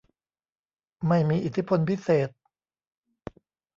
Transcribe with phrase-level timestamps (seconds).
[1.07, 2.29] ไม่มีอิทธิพลพิเศษ